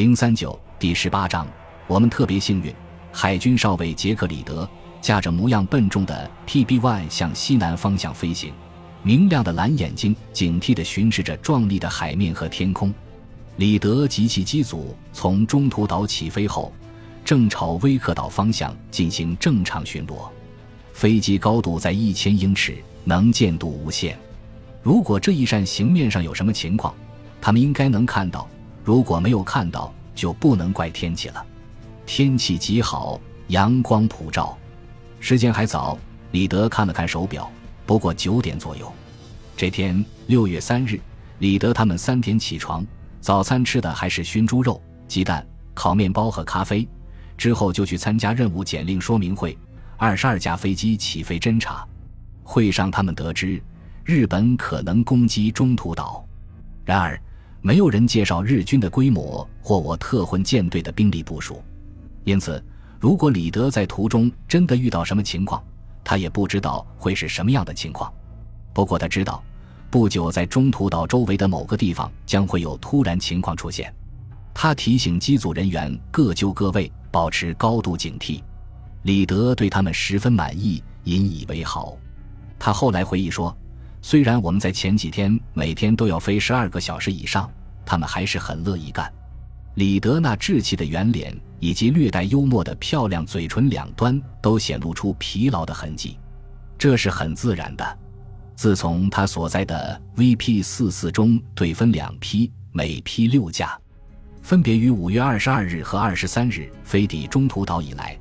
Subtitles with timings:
[0.00, 1.46] 零三九第十八章，
[1.86, 2.74] 我们特别幸运。
[3.12, 4.66] 海军少尉杰克里德
[4.98, 8.50] 驾着模样笨重的 PB-1 向西南方向飞行，
[9.02, 12.90] 明亮的蓝眼睛警惕地巡视着壮丽的海面和天空。
[13.56, 16.72] 里德及其机组从中途岛起飞后，
[17.22, 20.30] 正朝威克岛方向进行正常巡逻。
[20.94, 22.74] 飞机高度在一千英尺，
[23.04, 24.18] 能见度无限。
[24.82, 26.94] 如果这一扇形面上有什么情况，
[27.38, 28.48] 他们应该能看到；
[28.82, 31.46] 如果没有看到，就不能怪天气了。
[32.06, 34.56] 天气极好，阳光普照，
[35.20, 35.98] 时间还早。
[36.32, 37.50] 李德看了看手表，
[37.84, 38.92] 不过九点左右。
[39.56, 41.00] 这天六月三日，
[41.38, 42.86] 李德他们三点起床，
[43.20, 46.88] 早餐吃的还是熏猪肉、鸡蛋、烤面包和咖啡。
[47.36, 49.56] 之后就去参加任务简令说明会。
[49.96, 51.86] 二十二架飞机起飞侦察。
[52.42, 53.62] 会上，他们得知
[54.04, 56.24] 日本可能攻击中途岛。
[56.84, 57.20] 然而，
[57.62, 61.62] 没有人介绍日军的规模或我特混舰队的兵力部署。
[62.24, 62.62] 因此，
[62.98, 65.62] 如果李德在途中真的遇到什么情况，
[66.02, 68.12] 他也不知道会是什么样的情况。
[68.72, 69.42] 不过，他知道
[69.90, 73.92] 不久在中途岛周围的某个地方将会有突然情况出现。
[74.54, 78.40] 他提醒机组人员各就各位，保持高度警惕。
[79.02, 81.96] 李德对他们十分满意，引以为豪。
[82.58, 83.56] 他后来回忆说
[84.02, 87.50] ：“虽然我们在前几天每天都要飞十二个小时以上，
[87.90, 89.12] 他们还是很乐意干。”
[89.74, 96.16] 李德那稚气的圆脸以及略带幽默的漂亮嘴唇两端都显露出疲劳的痕迹，
[96.78, 97.98] 这是很自然的。
[98.54, 103.76] 自从他所在的 VP 四四中队分两批，每批六架，
[104.40, 108.16] 分别于五月二十二日和二十三日飞抵中途岛以来。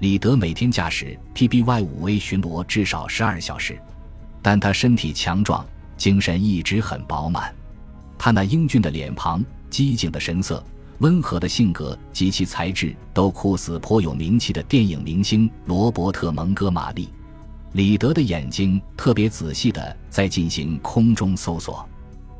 [0.00, 3.76] 李德每天驾驶 PBY 五 A 巡逻至少十二小时，
[4.42, 7.52] 但他身体强壮，精神一直很饱满。
[8.18, 10.62] 他那英俊的脸庞、机警的神色、
[10.98, 17.08] 温和的性格及其才智，都酷似颇有名气的电影明星罗伯特·蒙哥马利。
[17.72, 21.86] 李德的眼睛特别仔细地在进行空中搜索，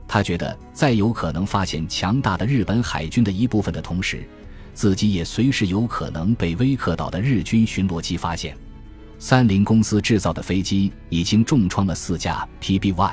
[0.09, 4.27] 他觉得在有可能发现强大的日本海军的一部分的同时。
[4.75, 8.57] 自己也随时有可能被威克岛的日军巡逻机发现。
[9.19, 13.13] 三菱公司制造的飞机已经重创了四架 PBY，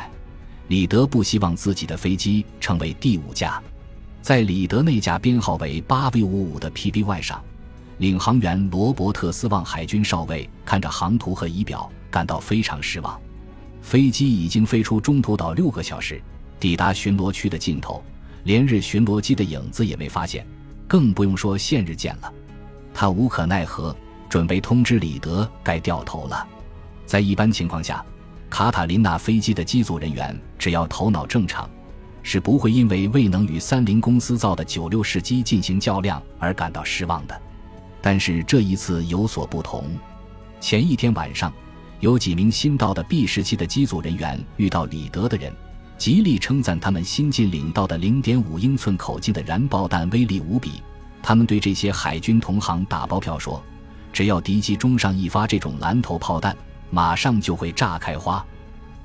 [0.67, 3.61] 李德不希望自己的飞机成为第五架。
[4.21, 7.43] 在李德那架编号为八 V 五五的 PBY 上，
[7.99, 13.19] 领航员罗伯特斯旺海军少尉看着航图和仪表，感到非常失望。
[13.81, 16.19] 飞机已经飞出中途岛六个小时，
[16.59, 18.03] 抵达巡逻区的尽头，
[18.45, 20.45] 连日巡逻机的影子也没发现。
[20.87, 22.33] 更不用说现日见了，
[22.93, 23.95] 他无可奈何，
[24.27, 26.47] 准备通知李德该掉头了。
[27.05, 28.03] 在一般情况下，
[28.49, 31.69] 卡塔琳娜飞机的机组人员只要头脑正常，
[32.23, 37.41] 是不会因为未能与三菱公司造的九六式机进行较量而感到失望的。
[38.01, 39.89] 但是这一次有所不同。
[40.61, 41.51] 前一天晚上，
[41.99, 45.51] 有几名新到的 B 时期的机组人员遇到李德的人。
[45.97, 50.81] 极力称赞他们新近领到的0.5英寸口径的燃爆弹威力无比。
[51.23, 53.63] 他们对这些海军同行打包票说
[54.11, 56.55] ：“只要敌机中上一发这种蓝头炮弹，
[56.95, 58.43] 马上就会炸开花。”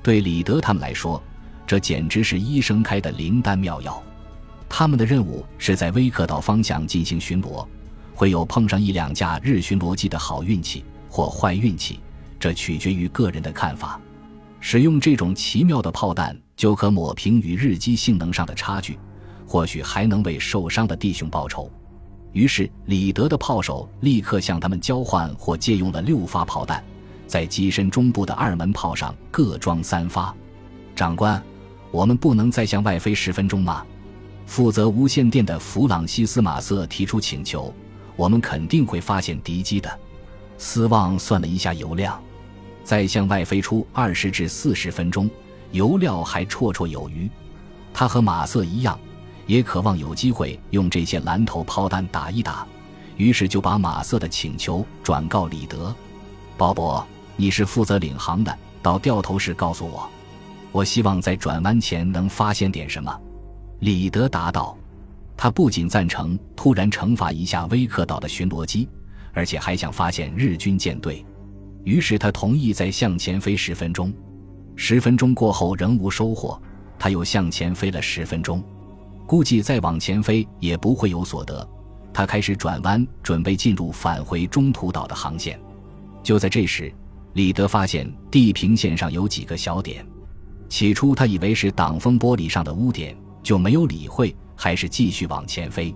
[0.01, 1.21] 对李德他们来说，
[1.67, 4.01] 这简直是医生开的灵丹妙药。
[4.69, 7.67] 他们的任务是在威克岛方向进行巡逻，
[8.15, 11.99] 会有碰上一两架日巡逻机的好运气或坏运气，
[12.39, 13.99] 这取决于个人的看法。
[14.61, 16.35] 使用这种奇妙的炮弹。
[16.61, 18.99] 就可抹平与日机性能上的差距，
[19.47, 21.67] 或许还能为受伤的弟兄报仇。
[22.33, 26.83] 于是，李德的炮手立刻向他们交换或借用了六发炮弹，
[27.31, 30.35] 在机身中部的二门炮上各装三发。
[30.93, 31.41] 长官，
[31.89, 33.85] 我们不能再向外飞十分钟吗？
[34.45, 37.73] 负责无线电的弗朗西斯马瑟提出请求。
[38.17, 39.89] 我们肯定会发现敌机的。
[40.57, 42.21] 斯旺算了一下油量，
[42.83, 45.29] 再向外飞出二十至四十分钟。
[45.71, 47.29] 油料还绰绰有余，
[47.93, 48.99] 他和马瑟一样，
[49.47, 52.67] 也渴望有机会用这些蓝头炮弹打一打，
[53.15, 55.95] 于是就把马瑟的请求转告李德。
[56.57, 57.01] 鲍勃，
[57.35, 60.09] 你是负责领航的，到掉头时告诉我。
[60.71, 63.15] 我希望在转弯前能发现点什么。
[63.79, 64.77] 李德答道。
[65.37, 68.87] 他不仅赞成突然惩罚一下威克岛的巡逻机，
[69.33, 71.25] 而且还想发现日军舰队，
[71.83, 74.13] 于是他同意再向前飞十分钟。
[74.75, 76.61] 十分钟过后仍无收获，
[76.99, 78.63] 他又向前飞了十分钟，
[79.25, 81.67] 估计再往前飞也不会有所得。
[82.13, 85.59] 他开始转弯，准备进入返回中途岛的航线。
[86.21, 86.93] 就在这时，
[87.33, 90.05] 李德发现地平线上有几个小点。
[90.67, 95.93] 起初他以为是挡风玻璃上的污点，就没有理会，还是继续往前飞。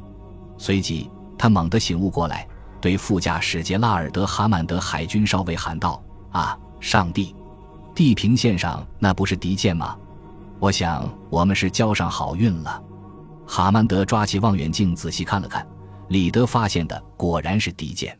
[0.57, 2.47] 随即，他猛地醒悟过来，
[2.81, 7.33] 对副驾驶杰拉尔德·哈曼德海军少尉喊道：“啊，上帝！
[7.93, 9.97] 地平线上那不是敌舰吗？
[10.59, 12.83] 我想我们是交上好运了。”
[13.47, 15.65] 哈曼德抓起望远镜仔细看了看，
[16.09, 18.17] 李德发现的果然是敌舰。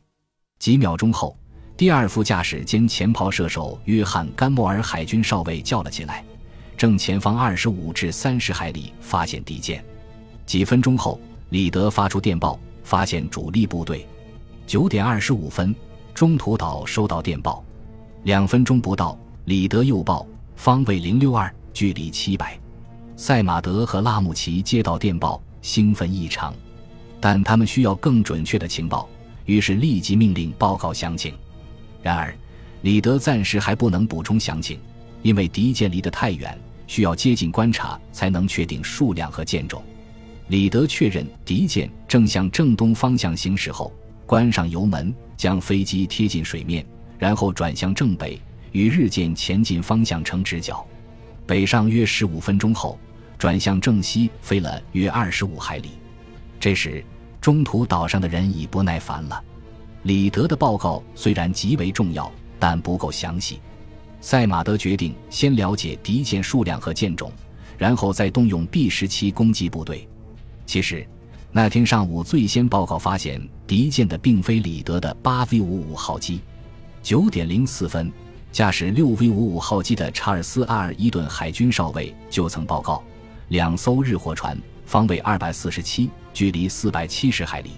[0.59, 1.37] 几秒钟后，
[1.77, 6.23] 第二副驾驶兼前炮射手约翰·甘莫尔海军少尉叫了起来
[6.77, 9.83] ：“正前方二十五至三十海里发现敌舰。”
[10.47, 11.19] 几分钟后，
[11.49, 14.07] 李德发出电报，发现主力部队。
[14.65, 15.75] 九点二十五分，
[16.13, 17.61] 中途岛收到电报。
[18.23, 20.25] 两分钟不到，李德又报
[20.55, 22.57] 方位零六二，距离七百。
[23.17, 26.53] 赛马德和拉姆齐接到电报，兴奋异常，
[27.19, 29.09] 但他们需要更准确的情报。
[29.43, 31.33] 于是立即命令报告详情。
[32.05, 32.31] 然而，
[32.83, 34.79] 李德暂时还不能补充详情，
[35.23, 36.55] 因为敌舰离得太远，
[36.85, 39.83] 需要接近观察才能确定数量和舰种。
[40.49, 43.91] 李德确认敌舰正向正东方向行驶后，
[44.27, 46.85] 关上油门，将飞机贴近水面，
[47.17, 48.39] 然后转向正北，
[48.71, 50.85] 与日舰前进方向成直角，
[51.47, 52.99] 北上约十五分钟后，
[53.39, 55.89] 转向正西飞了约二十五海里。
[56.59, 57.03] 这时。
[57.41, 59.43] 中途岛上的人已不耐烦了。
[60.05, 63.59] 李德的报告虽然极为重要，但不够详细。
[64.21, 67.31] 赛马德决定先了解敌舰数量和舰种，
[67.75, 70.07] 然后再动用 B 十七攻击部队。
[70.67, 71.07] 其实，
[71.51, 76.39] 那天上午最先报告发现敌舰的并非李德的八 V 五五号机。
[77.01, 78.11] 九点零四分，
[78.51, 83.03] 驾驶六 V 五五号机的查尔斯·阿尔伊顿海军少尉就曾报告，
[83.47, 84.55] 两艘日货船。
[84.85, 87.71] 方位二百四十七，距离四百七十海里。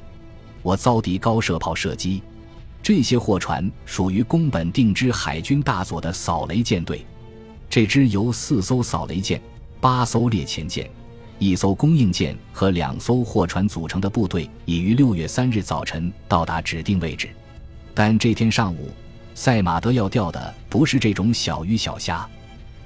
[0.68, 2.22] 我遭敌高射炮射击。
[2.84, 7.06] 这些货船属于宫本定之海军大佐的扫雷舰队。
[7.70, 9.42] 这支由四艘扫雷舰、
[9.80, 10.90] 八艘猎潜舰、
[11.40, 17.30] 一艘供应舰和两艘货船组成的部队，已于六月三日早晨到达指定位置。
[17.94, 18.90] 但这天上午，
[19.34, 22.28] 赛马德要钓的不是这种小鱼小虾。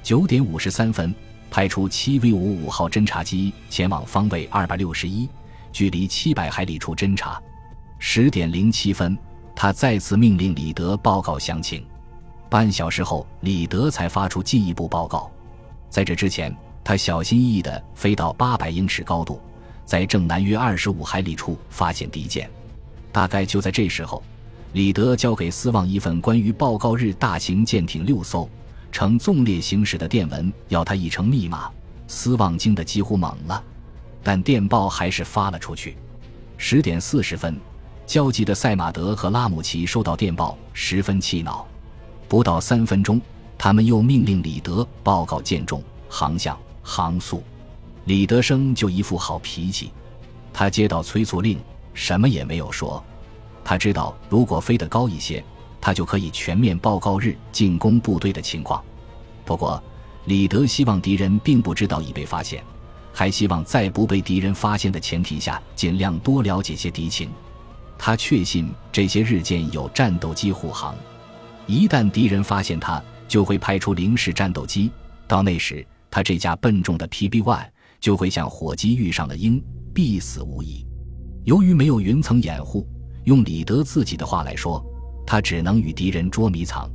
[0.04, 1.12] 九点五十三分。
[1.50, 5.28] 派出七 V 五五号侦察机前往方位二百六十一、
[5.74, 7.42] 距离七百海里处侦察。
[8.04, 9.16] 十点零七分，
[9.56, 11.86] 他再次命令李德报告详情。
[12.50, 15.32] 半小时后，李德才发出进一步报告。
[15.88, 16.54] 在这之前，
[16.84, 19.40] 他小心翼翼地飞到八百英尺高度，
[19.86, 22.50] 在正南约二十五海里处发现敌舰。
[23.12, 24.24] 大概就在这时候，
[24.74, 28.50] 李德交给斯旺一份关于报告日大型舰艇六艘。
[28.92, 31.70] 呈纵列行驶的电文要他译成密码，
[32.08, 33.64] 斯旺惊得几乎懵了，
[34.24, 35.96] 但电报还是发了出去。
[36.58, 37.58] 十点四十分，
[38.06, 41.66] 焦急的赛马德和拉姆齐收到电报，十分气恼。
[42.28, 43.20] 不到三分钟，
[43.58, 47.44] 他们又命令李德报告舰重、航向、航速。
[48.06, 49.92] 李德生就一副好脾气，
[50.52, 51.60] 他接到催促令，
[51.94, 53.04] 什么也没有说。
[53.64, 55.44] 他知道，如果飞得高一些。
[55.84, 58.80] 他就可以全面报告日进攻部队的情况。
[59.44, 59.82] 不过，
[60.26, 62.64] 李德希望敌人并不知道已被发现，
[63.12, 67.32] 还希望在不被敌人发现的前提下，尽量多了解些敌情。
[68.04, 70.96] 他确信这些日舰有战斗机护航，
[71.68, 74.90] 一旦敌人发现他，就会派出零式战斗机。
[75.28, 77.64] 到那时，他这架笨重的 PB-1
[78.00, 79.64] 就会像火鸡遇上了鹰，
[79.94, 80.84] 必死无疑。
[81.44, 82.88] 由于没有云层掩护，
[83.26, 84.84] 用李德自己的话来说。
[85.24, 86.90] 他只能与敌人捉迷藏，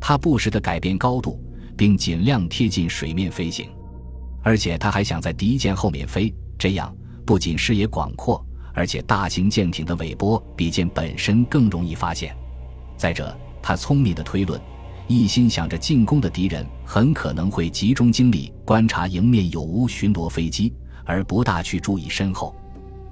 [0.00, 1.38] 他不时地改变高度，
[1.76, 3.68] 并尽量贴近水面飞行，
[4.42, 8.42] 而且他还想在敌舰后面飞，这样不仅视野广阔，
[8.78, 12.32] 而且大型舰艇的尾波比舰本身更容易发现。
[12.96, 14.60] 再者，他聪明的推论，
[15.08, 20.72] 一心想着进攻的敌人很可能会集中精力观察迎面有无巡逻飞机，
[21.04, 22.54] 而不大去注意身后。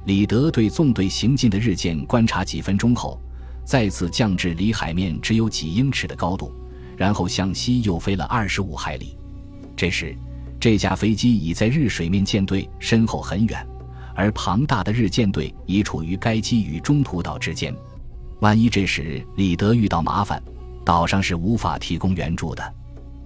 [0.04, 3.20] 李德对纵队行进的日舰观察几分钟后。
[3.64, 6.52] 再次降至离海面只有几英尺的高度，
[6.96, 9.18] 然后向西又飞了二十五海里。
[9.74, 10.16] 这时，
[10.60, 13.66] 这架飞机已在日水面舰队身后很远，
[14.16, 17.72] 而庞大的日舰队已处于该机与中途岛之间。
[18.40, 20.42] 万一这时李德遇到麻烦，
[20.84, 22.74] 岛上是无法提供援助的。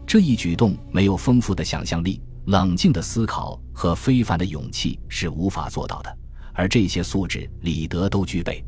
[0.07, 6.19] 这一举动没有丰富的想象力、冷静的思考和非凡的勇气是无法做到的，
[6.53, 8.65] 而这些素质李德都具备。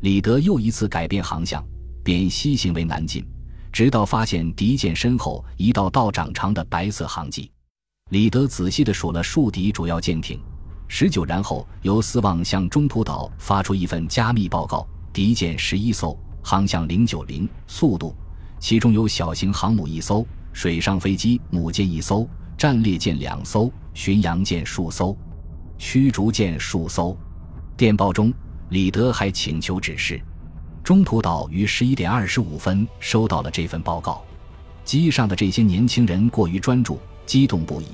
[0.00, 1.62] 李德又一次改变航向，
[2.02, 3.26] 变西行为南进，
[3.70, 7.50] 直到发现敌舰身后一道道长长的白色航迹。
[8.10, 10.40] 李德仔细地数了数敌主要舰艇，
[10.88, 18.16] 十九，然后由斯旺向中途岛发出一份加密报告：敌舰十一艘，航向零九零，速度，
[18.58, 25.16] 其中有小型航母一艘，水上飞机母舰一艘，战列舰两艘，巡洋舰数艘，
[25.76, 27.16] 驱逐舰数艘。
[27.76, 28.32] 电报中。
[28.70, 30.20] 李德还请求指示。
[30.84, 34.22] 中途岛于十一点二十五分收到了这份报告。
[34.84, 37.86] 机上的这些年轻人过于专注，激动不已，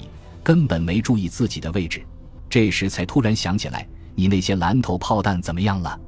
[0.43, 2.05] 根本没注意自己的位置。
[2.49, 5.99] 这时才突然想起来：“你那些蓝头炮弹怎么样了？”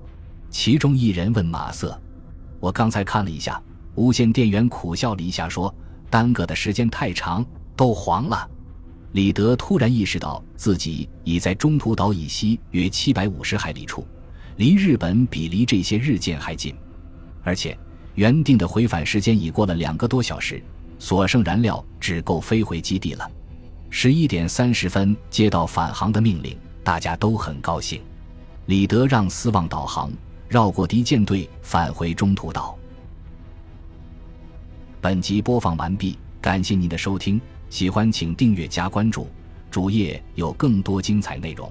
[0.50, 2.00] 其中一人问马瑟
[2.60, 3.60] ：“我刚才看了一下。”
[3.96, 5.74] 无线电员苦笑了一下，说
[6.10, 7.42] ：“耽搁的时间太长，
[7.74, 8.46] 都黄了。”
[9.12, 14.06] 李德突然意识到自己已在中途岛以西约七百五十海里处，
[14.56, 16.74] 离日本比离这些日舰还近，
[17.42, 17.74] 而且
[18.16, 20.62] 原定的回返时间已过了两个多小时，
[20.98, 23.30] 所剩燃料只够飞回基地了。
[23.90, 28.00] 十一点三十分接到返航的命令，大家都很高兴。
[28.66, 30.10] 李德让斯旺导航，
[30.48, 32.76] 绕过敌舰队返回中途岛。
[35.00, 37.40] 本集播放完毕，感谢您的收听，
[37.70, 39.28] 喜欢请订阅加关注，
[39.70, 41.70] 主页有更多精彩内容。